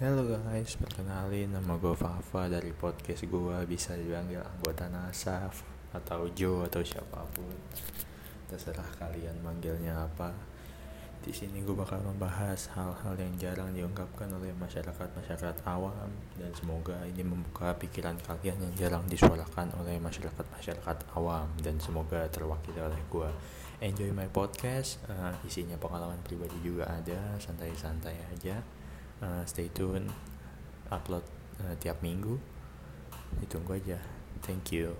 Halo 0.00 0.24
guys, 0.24 0.80
perkenalin 0.80 1.52
nama 1.52 1.76
gue 1.76 1.92
Fafa. 1.92 2.48
Dari 2.48 2.72
podcast 2.72 3.20
gue 3.20 3.56
bisa 3.68 3.92
dipanggil 3.92 4.40
anggota 4.40 4.88
Nasaf 4.88 5.60
atau 5.92 6.24
Joe 6.32 6.64
atau 6.64 6.80
siapa 6.80 7.20
pun. 7.36 7.52
Terserah 8.48 8.96
kalian 8.96 9.44
manggilnya 9.44 10.08
apa. 10.08 10.32
Di 11.20 11.36
sini 11.36 11.60
gue 11.60 11.76
bakal 11.76 12.00
membahas 12.00 12.72
hal-hal 12.72 13.12
yang 13.12 13.36
jarang 13.36 13.76
diungkapkan 13.76 14.32
oleh 14.32 14.56
masyarakat 14.56 15.04
masyarakat 15.20 15.68
awam. 15.68 16.08
Dan 16.32 16.48
semoga 16.56 16.96
ini 17.04 17.20
membuka 17.20 17.76
pikiran 17.76 18.16
kalian 18.24 18.56
yang 18.56 18.72
jarang 18.72 19.04
disuarakan 19.04 19.68
oleh 19.84 20.00
masyarakat 20.00 20.48
masyarakat 20.48 20.96
awam. 21.12 21.52
Dan 21.60 21.76
semoga 21.76 22.24
terwakili 22.32 22.80
oleh 22.80 23.04
gue. 23.12 23.28
Enjoy 23.84 24.08
my 24.16 24.32
podcast, 24.32 24.96
uh, 25.12 25.36
isinya 25.44 25.76
pengalaman 25.76 26.24
pribadi 26.24 26.56
juga 26.64 26.88
ada, 26.88 27.36
santai-santai 27.36 28.16
aja 28.32 28.64
uh, 29.22 29.44
stay 29.46 29.68
tune 29.70 30.08
upload 30.90 31.24
uh, 31.60 31.74
tiap 31.78 32.02
minggu. 32.02 32.40
Ditunggu 33.40 33.78
aja. 33.78 34.00
Thank 34.40 34.72
you 34.72 34.96